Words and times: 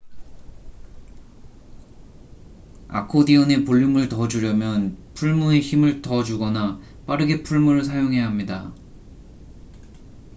아코디언에 2.87 3.63
볼륨을 3.65 4.09
더 4.09 4.27
주려면 4.27 4.97
풀무에 5.13 5.59
힘을 5.59 6.01
더 6.01 6.23
주거나 6.23 6.79
빠르게 7.05 7.43
풀무를 7.43 7.83
사용해야 7.85 8.25
합니다 8.25 8.73